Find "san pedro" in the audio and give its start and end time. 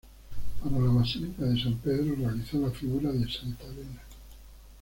1.61-2.15